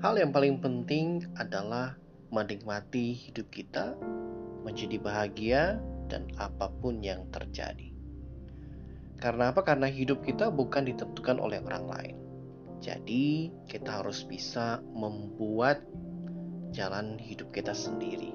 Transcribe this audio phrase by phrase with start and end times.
[0.00, 1.92] Hal yang paling penting adalah
[2.32, 3.92] menikmati hidup kita,
[4.64, 5.76] menjadi bahagia,
[6.08, 7.92] dan apa pun yang terjadi.
[9.20, 9.60] Karena apa?
[9.60, 12.16] Karena hidup kita bukan ditentukan oleh orang lain.
[12.80, 15.84] Jadi, kita harus bisa membuat
[16.72, 18.32] jalan hidup kita sendiri.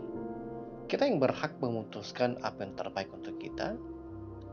[0.85, 3.73] Kita yang berhak memutuskan apa yang terbaik untuk kita,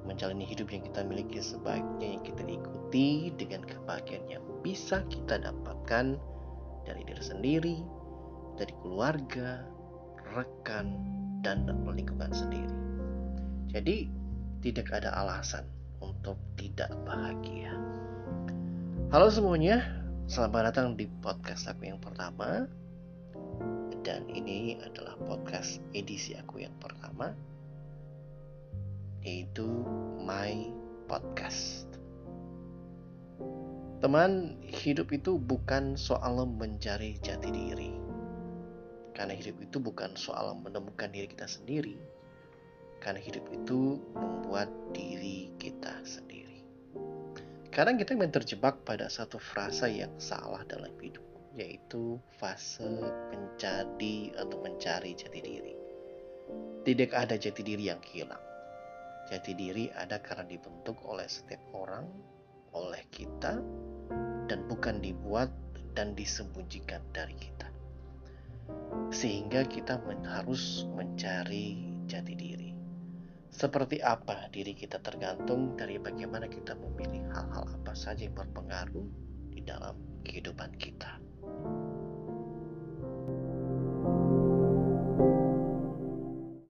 [0.08, 6.31] menjalani hidup yang kita miliki sebaiknya yang kita ikuti dengan kebahagiaan yang bisa kita dapatkan
[6.82, 7.76] dari diri sendiri,
[8.58, 9.62] dari keluarga,
[10.34, 10.86] rekan,
[11.42, 12.78] dan lingkungan sendiri.
[13.72, 14.06] Jadi,
[14.62, 15.66] tidak ada alasan
[15.98, 17.74] untuk tidak bahagia.
[19.10, 19.82] Halo semuanya,
[20.30, 22.66] selamat datang di podcast aku yang pertama.
[24.02, 27.30] Dan ini adalah podcast edisi aku yang pertama,
[29.22, 29.66] yaitu
[30.26, 30.74] My
[31.06, 31.91] Podcast.
[34.02, 37.94] Teman, hidup itu bukan soal mencari jati diri.
[39.14, 41.94] Karena hidup itu bukan soal menemukan diri kita sendiri.
[42.98, 46.66] Karena hidup itu membuat diri kita sendiri.
[47.70, 51.22] Kadang kita memang terjebak pada satu frasa yang salah dalam hidup,
[51.54, 55.74] yaitu fase menjadi atau mencari jati diri.
[56.82, 58.42] Tidak ada jati diri yang hilang.
[59.30, 62.02] Jati diri ada karena dibentuk oleh setiap orang,
[62.72, 63.60] oleh kita,
[64.48, 65.48] dan bukan dibuat
[65.92, 67.68] dan disembunyikan dari kita.
[69.12, 72.70] Sehingga kita harus mencari jati diri.
[73.52, 79.04] Seperti apa diri kita tergantung dari bagaimana kita memilih hal-hal apa saja yang berpengaruh
[79.52, 79.92] di dalam.